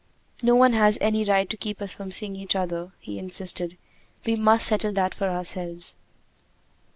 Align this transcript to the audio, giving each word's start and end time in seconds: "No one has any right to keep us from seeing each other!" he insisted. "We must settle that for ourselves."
"No 0.41 0.55
one 0.55 0.73
has 0.73 0.97
any 0.99 1.23
right 1.23 1.47
to 1.47 1.55
keep 1.55 1.79
us 1.79 1.93
from 1.93 2.11
seeing 2.11 2.35
each 2.35 2.55
other!" 2.55 2.91
he 2.99 3.19
insisted. 3.19 3.77
"We 4.25 4.35
must 4.35 4.65
settle 4.65 4.93
that 4.93 5.13
for 5.13 5.29
ourselves." 5.29 5.95